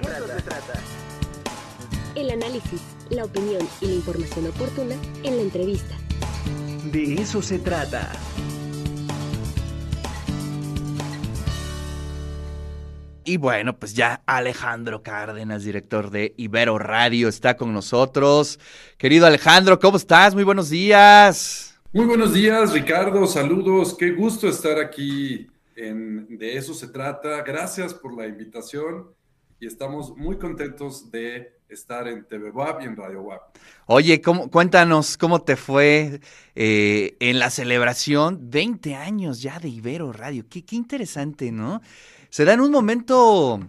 trata. 0.00 0.74
El 2.14 2.30
análisis, 2.30 2.80
la 3.10 3.24
opinión 3.24 3.66
y 3.80 3.86
la 3.86 3.94
información 3.94 4.46
oportuna 4.46 4.94
en 5.22 5.36
la 5.36 5.42
entrevista. 5.42 5.94
De 6.92 7.14
eso 7.14 7.42
se 7.42 7.58
trata. 7.58 8.10
Y 13.22 13.36
bueno, 13.36 13.78
pues 13.78 13.94
ya 13.94 14.22
Alejandro 14.26 15.02
Cárdenas, 15.02 15.62
director 15.62 16.10
de 16.10 16.34
Ibero 16.36 16.78
Radio, 16.78 17.28
está 17.28 17.56
con 17.56 17.72
nosotros. 17.72 18.58
Querido 18.96 19.26
Alejandro, 19.26 19.78
¿cómo 19.78 19.98
estás? 19.98 20.34
Muy 20.34 20.42
buenos 20.42 20.70
días. 20.70 21.78
Muy 21.92 22.06
buenos 22.06 22.32
días, 22.32 22.72
Ricardo. 22.72 23.26
Saludos. 23.26 23.94
Qué 23.96 24.10
gusto 24.12 24.48
estar 24.48 24.78
aquí. 24.78 25.48
En, 25.76 26.38
de 26.38 26.56
eso 26.56 26.74
se 26.74 26.88
trata. 26.88 27.42
Gracias 27.42 27.94
por 27.94 28.16
la 28.16 28.26
invitación 28.26 29.14
y 29.60 29.66
estamos 29.66 30.16
muy 30.16 30.38
contentos 30.38 31.10
de 31.10 31.60
estar 31.68 32.08
en 32.08 32.24
TV 32.24 32.50
WAP 32.50 32.82
y 32.82 32.84
en 32.86 32.96
Radio 32.96 33.22
WAP. 33.22 33.56
Oye, 33.86 34.22
¿cómo, 34.22 34.50
cuéntanos 34.50 35.18
cómo 35.18 35.42
te 35.42 35.56
fue 35.56 36.20
eh, 36.54 37.16
en 37.20 37.38
la 37.38 37.50
celebración 37.50 38.50
20 38.50 38.94
años 38.94 39.42
ya 39.42 39.60
de 39.60 39.68
Ibero 39.68 40.12
Radio. 40.12 40.46
Qué, 40.48 40.64
qué 40.64 40.76
interesante, 40.76 41.52
¿no? 41.52 41.82
Se 42.30 42.46
da 42.46 42.54
en 42.54 42.60
un 42.60 42.70
momento 42.70 43.60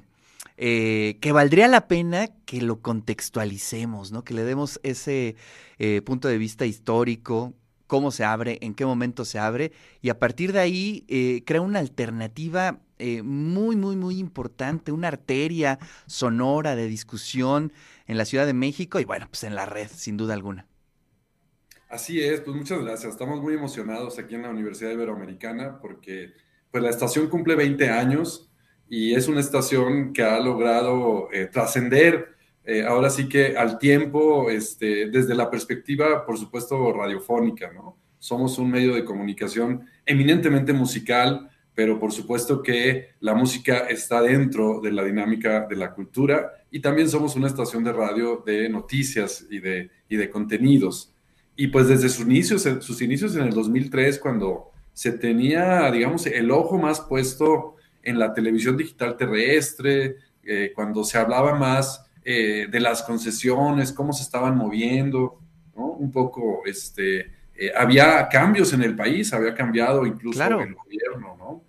eh, 0.58 1.18
que 1.20 1.32
valdría 1.34 1.68
la 1.68 1.88
pena 1.88 2.30
que 2.46 2.62
lo 2.62 2.80
contextualicemos, 2.82 4.12
¿no? 4.12 4.24
Que 4.24 4.34
le 4.34 4.44
demos 4.44 4.80
ese 4.84 5.36
eh, 5.78 6.02
punto 6.04 6.30
de 6.30 6.38
vista 6.38 6.66
histórico, 6.66 7.54
cómo 7.92 8.12
se 8.12 8.24
abre, 8.24 8.58
en 8.62 8.74
qué 8.74 8.86
momento 8.86 9.26
se 9.26 9.38
abre, 9.38 9.74
y 10.02 10.08
a 10.08 10.18
partir 10.18 10.54
de 10.54 10.60
ahí 10.60 11.04
eh, 11.10 11.44
crea 11.46 11.60
una 11.60 11.80
alternativa 11.80 12.80
muy, 13.24 13.76
muy, 13.76 13.96
muy 13.96 14.20
importante, 14.20 14.92
una 14.92 15.08
arteria 15.08 15.80
sonora 16.06 16.76
de 16.76 16.86
discusión 16.88 17.74
en 18.06 18.18
la 18.18 18.26
Ciudad 18.26 18.46
de 18.46 18.54
México 18.54 19.00
y 19.00 19.06
bueno, 19.06 19.28
pues 19.28 19.44
en 19.44 19.56
la 19.56 19.66
red, 19.66 19.88
sin 19.92 20.18
duda 20.18 20.36
alguna. 20.36 20.68
Así 21.90 22.22
es, 22.22 22.40
pues 22.40 22.56
muchas 22.56 22.80
gracias. 22.82 23.12
Estamos 23.12 23.42
muy 23.42 23.56
emocionados 23.56 24.18
aquí 24.20 24.36
en 24.36 24.44
la 24.44 24.52
Universidad 24.52 24.92
Iberoamericana 24.92 25.82
porque 25.82 26.32
pues 26.72 26.82
la 26.82 26.92
estación 26.92 27.28
cumple 27.28 27.56
20 27.56 27.90
años 27.90 28.50
y 28.88 29.16
es 29.16 29.28
una 29.28 29.42
estación 29.42 30.14
que 30.14 30.24
ha 30.24 30.40
logrado 30.40 31.28
eh, 31.34 31.48
trascender 31.48 32.38
eh, 32.64 32.84
ahora 32.84 33.10
sí 33.10 33.28
que 33.28 33.58
al 33.58 33.80
tiempo, 33.80 34.50
este, 34.50 35.10
desde 35.10 35.34
la 35.34 35.50
perspectiva, 35.50 36.26
por 36.26 36.38
supuesto, 36.38 36.94
radiofónica, 36.94 37.72
¿no? 37.72 37.98
Somos 38.20 38.60
un 38.60 38.70
medio 38.70 38.94
de 38.94 39.04
comunicación 39.04 39.86
eminentemente 40.06 40.74
musical, 40.74 41.50
pero 41.74 42.00
por 42.00 42.12
supuesto 42.12 42.62
que 42.62 43.10
la 43.20 43.34
música 43.34 43.88
está 43.90 44.22
dentro 44.22 44.80
de 44.80 44.92
la 44.92 45.04
dinámica 45.04 45.66
de 45.68 45.76
la 45.76 45.94
cultura 45.94 46.52
y 46.70 46.80
también 46.82 47.10
somos 47.10 47.36
una 47.36 47.48
estación 47.48 47.84
de 47.84 47.94
radio 47.94 48.44
de 48.46 48.70
noticias 48.70 49.48
y 49.50 49.60
de, 49.60 49.90
y 50.08 50.18
de 50.18 50.30
contenidos. 50.30 51.16
Y 51.56 51.68
pues 51.68 51.88
desde 51.88 52.10
sus 52.10 52.26
inicios, 52.26 52.68
sus 52.82 53.02
inicios 53.02 53.36
en 53.36 53.44
el 53.44 53.52
2003, 53.52 54.20
cuando 54.20 54.72
se 54.94 55.14
tenía, 55.14 55.90
digamos, 55.92 56.28
el 56.28 56.52
ojo 56.52 56.78
más 56.78 57.02
puesto 57.02 57.76
en 58.04 58.20
la 58.20 58.34
televisión 58.34 58.78
digital 58.78 59.18
terrestre, 59.18 60.18
eh, 60.44 60.72
cuando 60.76 61.04
se 61.04 61.18
hablaba 61.18 61.56
más 61.56 62.06
eh, 62.24 62.68
de 62.70 62.80
las 62.80 63.04
concesiones, 63.04 63.92
cómo 63.92 64.14
se 64.14 64.24
estaban 64.24 64.58
moviendo, 64.58 65.40
¿no? 65.76 65.88
Un 65.88 66.12
poco, 66.12 66.62
este, 66.66 67.32
eh, 67.56 67.72
había 67.76 68.28
cambios 68.30 68.74
en 68.74 68.84
el 68.84 68.96
país, 68.96 69.34
había 69.34 69.54
cambiado 69.54 70.06
incluso 70.06 70.44
el 70.44 70.76
gobierno, 70.76 71.36
¿no? 71.38 71.64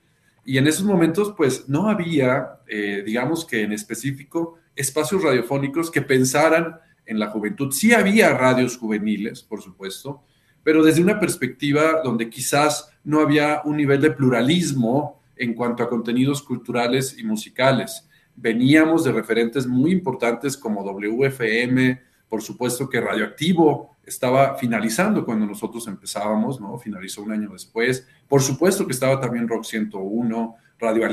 Y 0.45 0.59
en 0.59 0.67
esos 0.67 0.85
momentos, 0.85 1.35
pues, 1.37 1.69
no 1.69 1.89
había, 1.89 2.59
digamos 2.67 3.45
que 3.45 3.63
en 3.63 3.73
específico, 3.73 4.59
espacios 4.75 5.23
radiofónicos 5.23 5.89
que 5.89 6.03
pensaran 6.03 6.81
en 7.07 7.19
la 7.19 7.29
juventud. 7.29 7.73
Sí 7.73 7.93
había 7.93 8.37
radios 8.37 8.77
juveniles, 8.77 9.43
por 9.43 9.63
supuesto, 9.63 10.25
pero 10.63 10.83
desde 10.83 11.03
una 11.03 11.19
perspectiva 11.19 12.01
donde 12.03 12.31
quizás 12.31 12.91
no 13.05 13.21
había 13.21 13.63
un 13.65 13.77
nivel 13.77 14.01
de 14.01 14.11
pluralismo 14.11 15.21
en 15.37 15.55
cuanto 15.55 15.83
a 15.83 15.89
contenidos 15.89 16.43
culturales 16.43 17.17
y 17.19 17.25
musicales. 17.25 18.09
Veníamos 18.37 19.05
de 19.05 19.13
referentes 19.13 19.67
muy 19.67 19.93
importantes 19.93 20.57
como 20.57 20.83
WFM, 20.83 22.01
por 22.29 22.43
supuesto 22.43 22.89
que 22.89 23.01
Radioactivo 23.01 23.97
estaba 24.05 24.57
finalizando 24.57 25.25
cuando 25.25 25.47
nosotros 25.47 25.87
empezábamos, 25.87 26.61
¿no? 26.61 26.79
Finalizó 26.79 27.23
un 27.23 27.33
año 27.33 27.51
después. 27.53 28.07
Por 28.27 28.43
supuesto 28.43 28.87
que 28.87 28.93
estaba 28.93 29.21
también 29.21 29.47
Rock 29.47 29.65
101, 29.65 30.57
Radio 30.79 31.09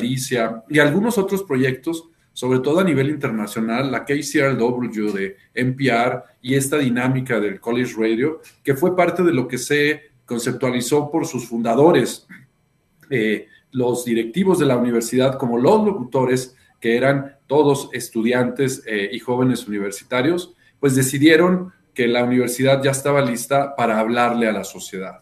y 0.70 0.80
algunos 0.80 1.18
otros 1.20 1.44
proyectos, 1.44 2.10
sobre 2.34 2.60
todo 2.60 2.80
a 2.80 2.84
nivel 2.84 3.10
internacional, 3.10 3.92
la 3.92 4.04
KCRW 4.04 5.12
de 5.14 5.38
NPR 5.54 6.24
y 6.42 6.56
esta 6.56 6.78
dinámica 6.78 7.40
del 7.40 7.60
College 7.60 7.94
Radio, 7.98 8.42
que 8.64 8.74
fue 8.74 8.96
parte 8.96 9.22
de 9.22 9.34
lo 9.34 9.48
que 9.48 9.60
se 9.60 10.10
conceptualizó 10.26 11.12
por 11.12 11.28
sus 11.28 11.48
fundadores, 11.48 12.28
eh, 13.12 13.48
los 13.72 14.06
directivos 14.06 14.58
de 14.58 14.66
la 14.66 14.78
universidad, 14.78 15.38
como 15.38 15.60
los 15.60 15.86
locutores, 15.86 16.56
que 16.80 16.96
eran 16.96 17.38
todos 17.48 17.90
estudiantes 17.94 18.84
eh, 18.86 19.10
y 19.12 19.20
jóvenes 19.20 19.68
universitarios, 19.68 20.54
pues 20.80 20.96
decidieron 20.96 21.74
que 21.94 22.08
la 22.08 22.24
universidad 22.24 22.82
ya 22.82 22.92
estaba 22.92 23.22
lista 23.22 23.76
para 23.76 24.00
hablarle 24.00 24.48
a 24.48 24.52
la 24.52 24.64
sociedad. 24.64 25.22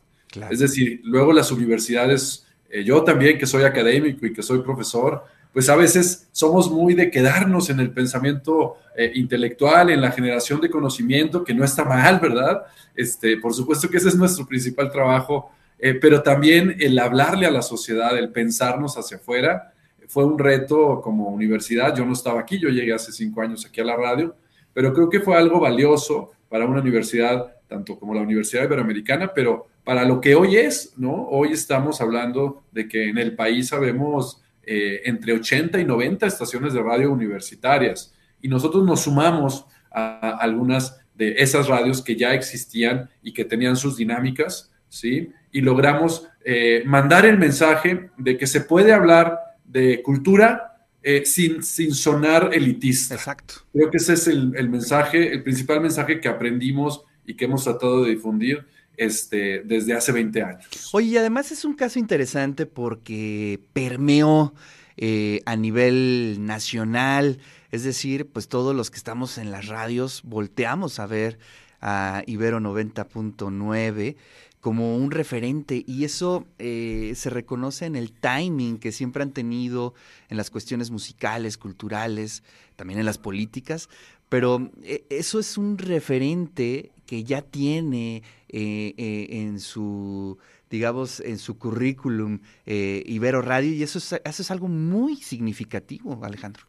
Es 0.52 0.60
decir, 0.60 1.02
luego 1.04 1.34
las 1.34 1.52
universidades, 1.52 2.46
eh, 2.70 2.84
yo 2.84 3.04
también 3.04 3.40
que 3.40 3.48
soy 3.48 3.64
académico 3.64 4.26
y 4.26 4.34
que 4.34 4.44
soy 4.44 4.60
profesor, 4.60 5.24
pues 5.52 5.70
a 5.70 5.76
veces 5.76 6.28
somos 6.32 6.70
muy 6.70 6.94
de 6.94 7.10
quedarnos 7.10 7.70
en 7.72 7.80
el 7.80 7.90
pensamiento 7.90 8.78
intelectual, 9.14 9.92
en 9.92 10.02
la 10.02 10.12
generación 10.12 10.60
de 10.60 10.70
conocimiento, 10.70 11.44
que 11.44 11.54
no 11.54 11.64
está 11.64 11.86
mal, 11.86 12.20
¿verdad? 12.20 12.64
Este, 12.96 13.38
por 13.38 13.54
supuesto 13.54 13.90
que 13.90 13.98
ese 13.98 14.10
es 14.10 14.16
nuestro 14.16 14.46
principal 14.46 14.92
trabajo, 14.92 15.52
eh, 15.80 15.94
pero 15.94 16.24
también 16.24 16.76
el 16.80 16.98
hablarle 16.98 17.46
a 17.46 17.52
la 17.52 17.62
sociedad, 17.62 18.18
el 18.18 18.30
pensarnos 18.30 18.98
hacia 18.98 19.18
afuera, 19.18 19.74
fue 20.08 20.26
un 20.26 20.40
reto 20.40 21.02
como 21.02 21.28
universidad. 21.30 21.96
Yo 21.96 22.06
no 22.06 22.14
estaba 22.14 22.40
aquí, 22.40 22.60
yo 22.60 22.70
llegué 22.70 22.94
hace 22.94 23.12
cinco 23.12 23.42
años 23.42 23.66
aquí 23.66 23.82
a 23.82 23.86
la 23.86 23.96
radio, 23.96 24.36
pero 24.74 24.94
creo 24.94 25.10
que 25.10 25.20
fue 25.20 25.38
algo 25.38 25.60
valioso 25.60 26.32
para 26.50 26.66
una 26.66 26.82
universidad, 26.82 27.56
tanto 27.68 28.00
como 28.00 28.14
la 28.14 28.22
Universidad 28.22 28.64
Iberoamericana, 28.64 29.34
pero 29.34 29.68
para 29.84 30.06
lo 30.06 30.20
que 30.20 30.36
hoy 30.36 30.58
es, 30.58 30.94
¿no? 30.98 31.28
Hoy 31.30 31.52
estamos 31.52 32.02
hablando 32.02 32.64
de 32.72 32.88
que 32.88 33.10
en 33.10 33.18
el 33.18 33.36
país 33.36 33.70
sabemos 33.70 34.42
eh, 34.64 35.02
entre 35.06 35.34
80 35.34 35.80
y 35.80 35.86
90 35.86 36.26
estaciones 36.28 36.74
de 36.74 36.82
radio 36.84 37.12
universitarias 37.12 38.14
y 38.42 38.48
nosotros 38.48 38.86
nos 38.86 39.02
sumamos 39.02 39.66
a 39.92 40.38
algunas 40.40 41.00
de 41.16 41.36
esas 41.38 41.68
radios 41.68 42.02
que 42.02 42.16
ya 42.16 42.34
existían 42.34 43.10
y 43.24 43.34
que 43.34 43.46
tenían 43.46 43.76
sus 43.76 43.98
dinámicas, 43.98 44.72
¿sí? 44.90 45.32
Y 45.52 45.62
logramos 45.62 46.28
eh, 46.46 46.84
mandar 46.86 47.26
el 47.26 47.38
mensaje 47.38 48.10
de 48.18 48.38
que 48.38 48.46
se 48.46 48.62
puede 48.62 48.94
hablar 48.94 49.40
de 49.68 50.02
cultura 50.02 50.88
eh, 51.04 51.26
sin, 51.26 51.64
sin 51.64 51.94
sonar 51.94 52.50
elitista. 52.54 53.16
Exacto. 53.16 53.56
Creo 53.72 53.92
que 53.92 53.98
ese 53.98 54.14
es 54.14 54.28
el, 54.28 54.54
el, 54.56 54.70
mensaje, 54.70 55.32
el 55.32 55.44
principal 55.44 55.82
mensaje 55.82 56.20
que 56.20 56.28
aprendimos 56.28 57.04
y 57.26 57.36
que 57.36 57.46
hemos 57.46 57.64
tratado 57.64 58.04
de 58.04 58.12
difundir 58.12 58.66
este, 58.98 59.62
desde 59.64 59.94
hace 59.94 60.12
20 60.12 60.42
años. 60.42 60.90
Oye, 60.94 61.08
y 61.08 61.18
además 61.18 61.52
es 61.52 61.64
un 61.64 61.76
caso 61.76 62.00
interesante 62.00 62.66
porque 62.66 63.60
permeó 63.74 64.54
eh, 64.98 65.42
a 65.46 65.56
nivel 65.56 66.38
nacional, 66.40 67.40
es 67.72 67.84
decir, 67.84 68.28
pues 68.28 68.48
todos 68.48 68.76
los 68.76 68.90
que 68.90 68.98
estamos 68.98 69.38
en 69.38 69.52
las 69.52 69.68
radios 69.68 70.24
volteamos 70.24 71.00
a 71.00 71.06
ver 71.06 71.38
a 71.80 72.24
Ibero 72.26 72.60
90.9 72.60 74.16
como 74.68 74.98
un 74.98 75.12
referente 75.12 75.86
y 75.88 76.04
eso 76.04 76.46
eh, 76.60 77.14
se 77.16 77.30
reconoce 77.30 77.86
en 77.86 77.96
el 77.96 78.12
timing 78.12 78.80
que 78.80 78.92
siempre 78.92 79.24
han 79.24 79.32
tenido 79.32 79.94
en 80.28 80.36
las 80.36 80.50
cuestiones 80.50 80.92
musicales, 80.92 81.58
culturales, 81.58 82.44
también 82.76 83.00
en 83.00 83.06
las 83.06 83.18
políticas, 83.18 83.88
pero 84.28 84.70
eh, 84.84 85.06
eso 85.10 85.40
es 85.40 85.58
un 85.58 85.78
referente 85.78 86.92
que 87.06 87.24
ya 87.24 87.42
tiene 87.42 88.24
en 88.50 89.62
su 89.62 90.38
digamos, 90.70 91.22
en 91.22 91.38
su 91.38 91.58
currículum 91.58 92.40
eh, 92.66 93.02
Ibero 93.06 93.42
Radio, 93.42 93.72
y 93.72 93.84
eso 93.84 94.00
es, 94.00 94.12
eso 94.12 94.42
es 94.42 94.52
algo 94.52 94.68
muy 94.68 95.16
significativo, 95.16 96.20
Alejandro. 96.26 96.66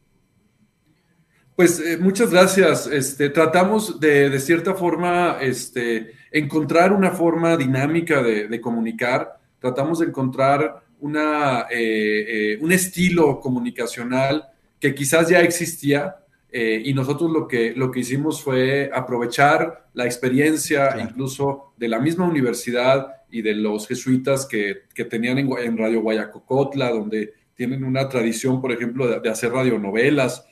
Pues 1.58 1.80
eh, 1.80 1.96
muchas 1.98 2.30
gracias. 2.30 2.86
Este, 2.86 3.30
tratamos 3.30 3.98
de, 3.98 4.30
de, 4.30 4.38
cierta 4.38 4.74
forma, 4.74 5.38
este, 5.40 6.12
encontrar 6.30 6.92
una 6.92 7.10
forma 7.10 7.56
dinámica 7.56 8.22
de, 8.22 8.60
comunicar. 8.60 9.40
Tratamos 9.58 9.98
de 9.98 10.06
encontrar 10.06 10.84
una, 11.00 11.66
eh, 11.68 12.56
un 12.60 12.70
estilo 12.70 13.40
comunicacional 13.40 14.44
que 14.78 14.94
quizás 14.94 15.30
ya 15.30 15.40
existía 15.40 16.18
y 16.52 16.94
nosotros 16.94 17.28
lo 17.32 17.48
que, 17.48 17.74
lo 17.74 17.90
que 17.90 18.00
hicimos 18.00 18.40
fue 18.40 18.88
aprovechar 18.94 19.88
la 19.94 20.06
experiencia 20.06 20.96
incluso 21.00 21.72
de 21.76 21.88
la 21.88 21.98
misma 21.98 22.24
universidad 22.24 23.16
y 23.32 23.42
de 23.42 23.54
los 23.54 23.88
jesuitas 23.88 24.46
que, 24.46 24.82
que 24.94 25.04
tenían 25.04 25.38
en, 25.38 25.50
en, 25.58 25.76
Radio 25.76 26.02
Guayacocotla, 26.02 26.90
donde 26.90 27.34
tienen 27.56 27.82
una 27.82 28.08
tradición, 28.08 28.60
por 28.60 28.70
ejemplo, 28.70 29.20
de, 29.20 29.28
hacer 29.28 29.50
radionovelas 29.50 30.44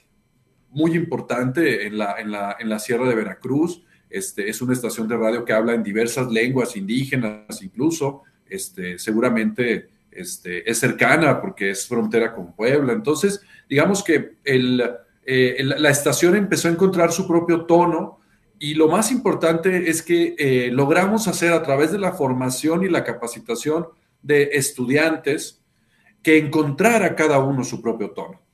muy 0.77 0.95
importante 0.95 1.87
en 1.87 1.97
la, 1.97 2.21
en 2.21 2.31
la, 2.31 2.57
en 2.61 2.69
la 2.69 2.79
Sierra 2.79 3.09
de 3.09 3.15
Veracruz. 3.15 3.83
Este, 4.11 4.51
es 4.51 4.61
una 4.61 4.75
estación 4.75 5.09
de 5.09 5.17
radio 5.17 5.43
que 5.43 5.55
habla 5.55 5.73
en 5.73 5.83
diversas 5.83 6.31
lenguas 6.31 6.77
indígenas 6.77 7.63
incluso. 7.63 8.25
Este, 8.47 8.99
seguramente 8.99 9.89
este, 10.11 10.71
es 10.71 10.79
cercana 10.79 11.41
porque 11.41 11.71
es 11.71 11.89
frontera 11.89 12.35
con 12.35 12.55
Puebla. 12.55 12.93
Entonces, 12.93 13.41
digamos 13.71 14.05
que 14.05 14.35
eh, 14.45 15.65
la 15.65 15.91
estación 15.91 16.37
empezó 16.37 16.69
a 16.69 16.73
encontrar 16.73 17.11
su 17.11 17.27
propio 17.27 17.65
tono 17.65 18.21
y 18.59 18.75
lo 18.75 18.89
más 18.89 19.11
importante 19.11 19.89
es 19.89 20.03
que 20.03 20.35
eh, 20.39 20.71
logramos 20.71 21.27
hacer 21.27 21.55
a 21.55 21.63
través 21.63 21.91
de 21.91 21.99
la 21.99 22.13
formación 22.13 22.85
y 22.85 22.91
la 22.91 23.03
capacitación 23.03 23.87
de 24.21 24.51
estudiantes 24.53 25.63
que 26.23 26.37
encontrara 26.37 27.17
cada 27.17 27.39
uno 27.39 27.65
su 27.65 27.81
propio 27.81 28.11
tono. 28.11 28.46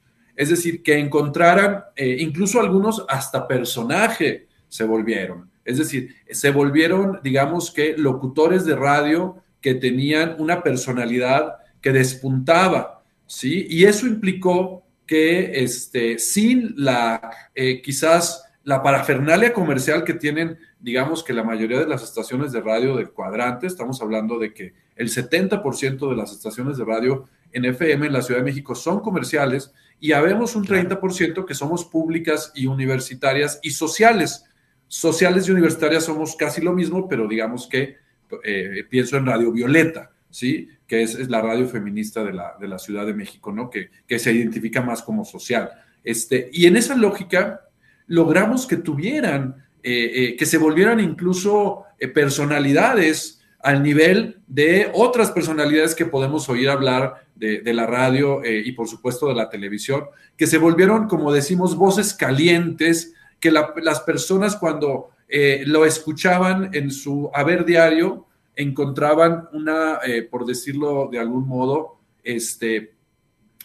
Es 0.43 0.49
decir, 0.49 0.83
que 0.83 0.99
encontraran, 0.99 1.85
eh, 1.95 2.17
incluso 2.19 2.59
algunos 2.59 3.05
hasta 3.09 3.47
personaje 3.47 4.49
se 4.67 4.83
volvieron. 4.83 5.49
Es 5.65 5.79
decir, 5.79 6.17
se 6.29 6.51
volvieron, 6.51 7.21
digamos 7.23 7.71
que, 7.71 7.97
locutores 7.97 8.65
de 8.65 8.75
radio 8.75 9.37
que 9.61 9.77
tenían 9.77 10.35
una 10.41 10.65
personalidad 10.65 11.59
que 11.81 11.93
despuntaba, 11.93 13.05
¿sí? 13.25 13.69
Y 13.71 13.85
eso 13.85 14.09
implicó 14.09 14.85
que 15.07 15.63
este, 15.63 16.19
sin 16.19 16.75
la, 16.77 17.31
eh, 17.55 17.81
quizás, 17.81 18.45
la 18.65 18.83
parafernalia 18.83 19.53
comercial 19.53 20.03
que 20.03 20.15
tienen, 20.15 20.59
digamos 20.81 21.23
que 21.23 21.33
la 21.33 21.45
mayoría 21.45 21.79
de 21.79 21.87
las 21.87 22.03
estaciones 22.03 22.51
de 22.51 22.63
radio 22.63 22.97
del 22.97 23.13
cuadrante, 23.13 23.69
estamos 23.69 24.03
hablando 24.03 24.41
de 24.41 24.53
que 24.53 24.75
el 24.97 25.09
70% 25.09 26.11
de 26.11 26.17
las 26.17 26.33
estaciones 26.33 26.79
de 26.79 26.85
radio 26.85 27.29
en 27.53 27.65
FM 27.65 28.07
en 28.07 28.13
la 28.13 28.23
Ciudad 28.23 28.41
de 28.41 28.47
México 28.47 28.75
son 28.75 28.99
comerciales 28.99 29.73
y 30.03 30.11
habemos 30.11 30.57
un 30.57 30.67
30% 30.67 31.45
que 31.47 31.55
somos 31.55 31.85
públicas 31.85 32.51
y 32.57 32.67
universitarias 32.67 33.61
y 33.63 33.71
sociales. 33.71 34.45
Sociales 34.89 35.47
y 35.47 35.53
universitarias 35.53 36.07
somos 36.07 36.35
casi 36.35 36.61
lo 36.61 36.73
mismo, 36.73 37.09
pero 37.09 37.29
digamos 37.29 37.69
que 37.69 37.99
eh, 38.43 38.85
pienso 38.91 39.17
en 39.17 39.27
Radio 39.27 39.53
Violeta, 39.53 40.11
¿sí? 40.29 40.69
Que 40.89 41.05
es, 41.05 41.29
la 41.29 41.41
radio 41.41 41.69
feminista 41.69 42.25
de 42.25 42.33
la, 42.33 42.57
de 42.61 42.67
la, 42.67 42.81
Ciudad 42.81 43.07
de 43.07 43.15
México, 43.15 43.53
¿no? 43.53 43.71
Que, 43.71 43.91
que, 44.05 44.19
se 44.19 44.33
identifica 44.33 44.83
más 44.83 45.03
como 45.03 45.25
social. 45.25 45.71
Este, 46.03 46.51
y 46.53 46.67
en 46.67 46.77
esa 46.77 46.97
lógica 46.97 47.69
logramos 48.09 48.67
que 48.67 48.79
tuvieran, 48.79 49.55
eh, 49.85 50.11
eh, 50.15 50.37
que 50.37 50.47
se 50.47 50.59
volvieran 50.59 50.99
incluso 50.99 51.85
personalidades 52.13 53.42
al 53.63 53.83
nivel 53.83 54.41
de 54.47 54.91
otras 54.95 55.31
personalidades 55.31 55.95
que 55.95 56.07
podemos 56.07 56.49
oír 56.49 56.69
hablar 56.69 57.27
de, 57.35 57.63
la 57.73 57.87
radio 57.87 58.41
y 58.45 58.71
por 58.73 58.87
supuesto 58.89 59.27
de 59.27 59.35
la 59.35 59.51
televisión, 59.51 60.05
que 60.37 60.47
se 60.47 60.59
volvieron, 60.59 61.09
como 61.09 61.33
decimos, 61.33 61.77
voces 61.77 62.15
calientes, 62.15 63.15
que 63.41 63.51
las 63.51 64.01
personas 64.01 64.57
cuando 64.57 65.11
eh, 65.35 65.65
lo 65.67 65.87
escuchaban 65.87 66.69
en 66.75 66.91
su 66.91 67.31
haber 67.33 67.65
diario, 67.65 68.27
encontraban 68.55 69.49
una, 69.55 69.99
eh, 70.07 70.21
por 70.23 70.45
decirlo 70.45 71.09
de 71.11 71.19
algún 71.19 71.49
modo, 71.49 72.01
este, 72.23 72.93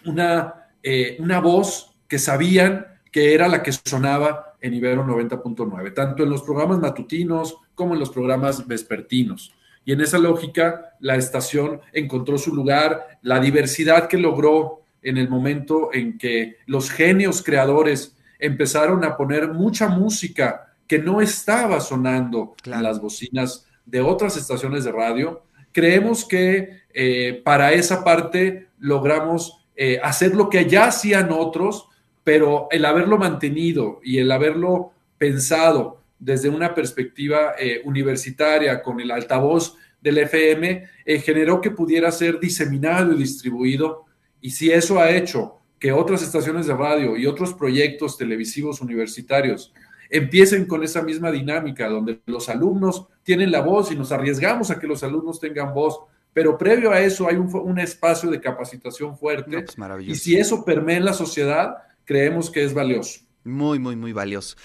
una, 0.05 0.69
eh, 0.81 1.17
una 1.19 1.41
voz 1.41 1.93
que 2.07 2.19
sabían 2.19 2.87
que 3.11 3.33
era 3.33 3.49
la 3.49 3.63
que 3.63 3.73
sonaba 3.73 4.55
en 4.61 4.75
Ibero 4.75 5.05
90.9, 5.05 5.93
tanto 5.93 6.23
en 6.23 6.29
los 6.29 6.41
programas 6.41 6.79
matutinos 6.79 7.57
como 7.75 7.95
en 7.95 7.99
los 7.99 8.11
programas 8.11 8.65
vespertinos. 8.65 9.53
Y 9.87 9.93
en 9.93 10.01
esa 10.01 10.17
lógica, 10.17 10.95
la 10.99 11.15
estación 11.15 11.79
encontró 11.93 12.37
su 12.37 12.53
lugar, 12.53 13.19
la 13.21 13.39
diversidad 13.39 14.09
que 14.09 14.17
logró 14.17 14.81
en 15.01 15.15
el 15.15 15.29
momento 15.29 15.91
en 15.93 16.17
que 16.17 16.57
los 16.65 16.91
genios 16.91 17.41
creadores 17.41 18.17
empezaron 18.37 19.05
a 19.05 19.15
poner 19.15 19.47
mucha 19.47 19.87
música 19.87 20.73
que 20.87 20.99
no 20.99 21.21
estaba 21.21 21.79
sonando 21.79 22.57
en 22.65 22.83
las 22.83 22.99
bocinas 22.99 23.65
de 23.85 24.01
otras 24.01 24.35
estaciones 24.35 24.83
de 24.83 24.91
radio. 24.91 25.43
Creemos 25.71 26.25
que 26.25 26.81
eh, 26.93 27.41
para 27.45 27.71
esa 27.71 28.03
parte 28.03 28.67
logramos 28.79 29.65
eh, 29.77 30.01
hacer 30.03 30.35
lo 30.35 30.49
que 30.49 30.67
ya 30.67 30.87
hacían 30.87 31.31
otros, 31.31 31.87
pero 32.25 32.67
el 32.71 32.83
haberlo 32.83 33.17
mantenido 33.17 34.01
y 34.03 34.17
el 34.17 34.33
haberlo 34.33 34.91
pensado 35.17 36.01
desde 36.19 36.49
una 36.49 36.73
perspectiva 36.73 37.53
eh, 37.59 37.81
universitaria 37.85 38.81
con 38.81 38.99
el 38.99 39.11
altavoz 39.11 39.75
del 40.01 40.19
FM, 40.19 40.87
generó 41.23 41.59
que 41.59 41.71
pudiera 41.71 42.11
ser 42.11 42.39
diseminado 42.39 43.13
y 43.13 43.17
distribuido. 43.17 44.05
Y 44.39 44.51
si 44.51 44.71
eso 44.71 44.99
ha 44.99 45.09
hecho 45.09 45.57
que 45.79 45.91
otras 45.91 46.21
estaciones 46.21 46.67
de 46.67 46.75
radio 46.75 47.17
y 47.17 47.25
otros 47.25 47.53
proyectos 47.53 48.17
televisivos 48.17 48.79
universitarios 48.81 49.73
empiecen 50.09 50.65
con 50.65 50.83
esa 50.83 51.01
misma 51.01 51.31
dinámica, 51.31 51.87
donde 51.89 52.21
los 52.25 52.49
alumnos 52.49 53.07
tienen 53.23 53.51
la 53.51 53.61
voz 53.61 53.91
y 53.91 53.95
nos 53.95 54.11
arriesgamos 54.11 54.71
a 54.71 54.79
que 54.79 54.87
los 54.87 55.03
alumnos 55.03 55.39
tengan 55.39 55.73
voz, 55.73 55.99
pero 56.33 56.57
previo 56.57 56.91
a 56.91 57.01
eso 57.01 57.27
hay 57.27 57.35
un, 57.35 57.79
espacio 57.79 58.29
de 58.29 58.39
capacitación 58.39 59.17
fuerte. 59.17 59.63
Pues, 59.63 60.07
y 60.07 60.15
si 60.15 60.37
eso 60.37 60.63
permea 60.63 60.97
en 60.97 61.05
la 61.05 61.13
sociedad, 61.13 61.77
creemos 62.05 62.49
que 62.49 62.63
es 62.63 62.73
valioso. 62.73 63.21
Muy, 63.43 63.79
muy, 63.79 63.95
muy 63.95 64.13
valioso. 64.13 64.55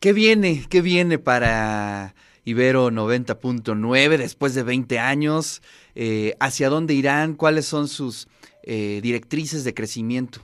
¿Qué 0.00 0.14
viene? 0.14 0.64
¿Qué 0.70 0.80
viene 0.80 1.18
para 1.18 2.14
Ibero 2.42 2.90
90.9 2.90 4.16
después 4.16 4.54
de 4.54 4.62
20 4.62 4.98
años? 4.98 5.60
Eh, 5.94 6.36
¿Hacia 6.40 6.70
dónde 6.70 6.94
irán? 6.94 7.34
¿Cuáles 7.34 7.66
son 7.66 7.86
sus 7.86 8.26
eh, 8.62 9.00
directrices 9.02 9.62
de 9.62 9.74
crecimiento? 9.74 10.40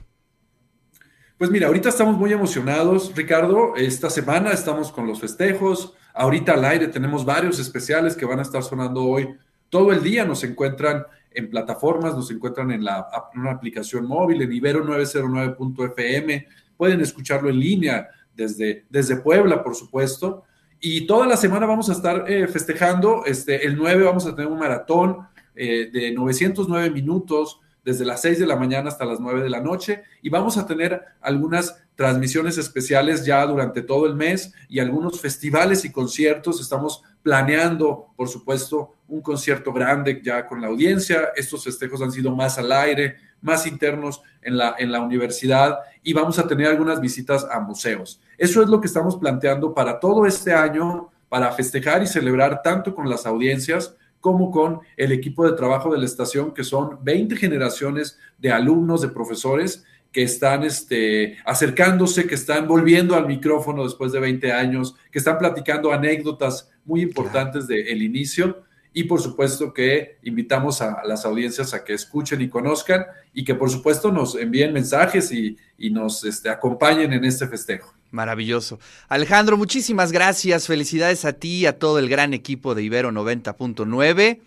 Pues 1.39 1.49
mira, 1.49 1.65
ahorita 1.65 1.89
estamos 1.89 2.15
muy 2.17 2.31
emocionados, 2.31 3.11
Ricardo. 3.15 3.75
Esta 3.75 4.11
semana 4.11 4.51
estamos 4.51 4.91
con 4.91 5.07
los 5.07 5.19
festejos. 5.19 5.95
Ahorita 6.13 6.53
al 6.53 6.63
aire 6.63 6.87
tenemos 6.87 7.25
varios 7.25 7.57
especiales 7.57 8.15
que 8.15 8.27
van 8.27 8.37
a 8.37 8.43
estar 8.43 8.61
sonando 8.61 9.03
hoy. 9.05 9.27
Todo 9.69 9.91
el 9.91 10.03
día 10.03 10.23
nos 10.23 10.43
encuentran 10.43 11.03
en 11.31 11.49
plataformas, 11.49 12.15
nos 12.15 12.29
encuentran 12.29 12.69
en, 12.69 12.83
la, 12.83 13.07
una 13.33 13.53
aplicación 13.53 14.05
móvil, 14.05 14.39
en 14.43 14.51
ibero909.fm. 14.51 16.47
Pueden 16.77 17.01
escucharlo 17.01 17.49
en 17.49 17.59
línea 17.59 18.07
desde, 18.37 18.85
desde 18.89 19.17
Puebla, 19.17 19.63
por 19.63 19.75
supuesto. 19.75 20.43
Y 20.79 21.07
toda 21.07 21.25
la 21.27 21.35
semana 21.35 21.65
vamos 21.65 21.89
a 21.89 21.93
estar 21.93 22.31
eh, 22.31 22.47
festejando. 22.47 23.25
Este, 23.25 23.65
el 23.65 23.75
9 23.75 24.03
vamos 24.03 24.25
a 24.25 24.35
tener 24.35 24.49
un 24.49 24.59
maratón 24.59 25.27
eh, 25.55 25.89
de 25.91 26.11
909 26.11 26.91
minutos 26.91 27.59
desde 27.83 28.05
las 28.05 28.21
6 28.21 28.39
de 28.39 28.45
la 28.45 28.57
mañana 28.57 28.89
hasta 28.89 29.05
las 29.05 29.19
9 29.19 29.41
de 29.41 29.49
la 29.49 29.61
noche 29.61 30.03
y 30.21 30.29
vamos 30.29 30.57
a 30.57 30.67
tener 30.67 31.01
algunas 31.21 31.81
transmisiones 31.95 32.57
especiales 32.57 33.25
ya 33.25 33.45
durante 33.45 33.81
todo 33.81 34.05
el 34.05 34.13
mes 34.13 34.53
y 34.67 34.79
algunos 34.79 35.19
festivales 35.19 35.83
y 35.85 35.91
conciertos. 35.91 36.61
Estamos 36.61 37.01
planeando, 37.23 38.09
por 38.15 38.27
supuesto, 38.27 38.97
un 39.07 39.21
concierto 39.21 39.73
grande 39.73 40.21
ya 40.23 40.45
con 40.45 40.61
la 40.61 40.67
audiencia. 40.67 41.29
Estos 41.35 41.63
festejos 41.63 42.01
han 42.01 42.11
sido 42.11 42.35
más 42.35 42.57
al 42.57 42.71
aire, 42.71 43.15
más 43.41 43.65
internos 43.65 44.21
en 44.41 44.57
la, 44.57 44.75
en 44.77 44.91
la 44.91 44.99
universidad 44.99 45.79
y 46.03 46.13
vamos 46.13 46.37
a 46.39 46.47
tener 46.47 46.67
algunas 46.67 46.99
visitas 46.99 47.47
a 47.49 47.59
museos. 47.61 48.21
Eso 48.37 48.61
es 48.61 48.69
lo 48.69 48.79
que 48.79 48.87
estamos 48.87 49.17
planteando 49.17 49.73
para 49.73 49.99
todo 49.99 50.25
este 50.25 50.53
año, 50.53 51.09
para 51.29 51.51
festejar 51.51 52.03
y 52.03 52.07
celebrar 52.07 52.61
tanto 52.61 52.93
con 52.93 53.09
las 53.09 53.25
audiencias 53.25 53.95
como 54.19 54.51
con 54.51 54.81
el 54.95 55.11
equipo 55.11 55.45
de 55.45 55.55
trabajo 55.55 55.91
de 55.91 55.99
la 55.99 56.05
estación, 56.05 56.53
que 56.53 56.63
son 56.63 56.99
20 57.03 57.35
generaciones 57.35 58.19
de 58.37 58.51
alumnos, 58.51 59.01
de 59.01 59.09
profesores 59.09 59.85
que 60.11 60.23
están 60.23 60.63
este, 60.63 61.37
acercándose, 61.45 62.27
que 62.27 62.35
están 62.35 62.67
volviendo 62.67 63.15
al 63.15 63.27
micrófono 63.27 63.83
después 63.83 64.11
de 64.11 64.19
20 64.19 64.51
años, 64.51 64.95
que 65.11 65.19
están 65.19 65.37
platicando 65.37 65.91
anécdotas 65.91 66.71
muy 66.85 67.01
importantes 67.01 67.67
del 67.67 68.01
inicio 68.01 68.63
y 68.93 69.03
por 69.03 69.21
supuesto 69.21 69.73
que 69.73 70.17
invitamos 70.23 70.81
a, 70.81 71.03
las 71.05 71.25
audiencias 71.25 71.73
a 71.73 71.83
que 71.83 71.93
escuchen 71.93 72.41
y 72.41 72.49
conozcan 72.49 73.05
y 73.33 73.43
que 73.43 73.53
por 73.53 73.69
supuesto 73.69 74.11
nos 74.11 74.35
envíen 74.35 74.73
mensajes 74.73 75.31
y, 75.31 75.57
nos 75.91 76.23
este, 76.23 76.49
acompañen 76.49 77.13
en 77.13 77.23
este 77.23 77.47
festejo. 77.47 77.96
Maravilloso. 78.11 78.79
Alejandro, 79.09 79.57
muchísimas 79.57 80.11
gracias. 80.11 80.67
Felicidades 80.67 81.25
a 81.25 81.33
ti 81.33 81.59
y 81.59 81.65
a 81.65 81.77
todo 81.77 81.99
el 81.99 82.09
gran 82.09 82.33
equipo 82.33 82.75
de 82.75 82.83
Ibero 82.83 83.11
90.9. 83.11 84.39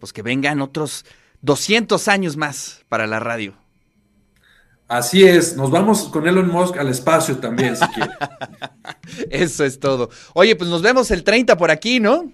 Pues 0.00 0.12
que 0.12 0.22
vengan 0.22 0.60
otros 0.60 1.04
200 1.42 2.08
años 2.08 2.36
más 2.36 2.84
para 2.88 3.06
la 3.06 3.20
radio. 3.20 3.54
Así 4.86 5.24
es, 5.24 5.56
nos 5.56 5.70
vamos 5.70 6.04
con 6.04 6.26
Elon 6.26 6.48
Musk 6.48 6.76
al 6.76 6.88
espacio 6.88 7.38
también, 7.38 7.74
si 7.74 7.86
quiere. 7.88 8.12
Eso 9.30 9.64
es 9.64 9.80
todo. 9.80 10.10
Oye, 10.34 10.56
pues 10.56 10.68
nos 10.68 10.82
vemos 10.82 11.10
el 11.10 11.24
30 11.24 11.56
por 11.56 11.70
aquí, 11.70 12.00
¿no? 12.00 12.30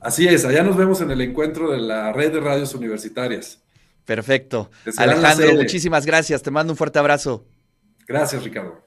Así 0.00 0.26
es, 0.26 0.44
allá 0.44 0.62
nos 0.62 0.76
vemos 0.76 1.00
en 1.00 1.10
el 1.10 1.20
encuentro 1.20 1.70
de 1.70 1.78
la 1.78 2.12
red 2.12 2.32
de 2.32 2.40
radios 2.40 2.74
universitarias. 2.74 3.62
Perfecto. 4.04 4.70
Alejandro, 4.98 5.54
muchísimas 5.54 6.04
gracias. 6.04 6.42
Te 6.42 6.50
mando 6.50 6.72
un 6.72 6.76
fuerte 6.76 6.98
abrazo. 6.98 7.46
Gracias, 8.06 8.42
Ricardo. 8.42 8.83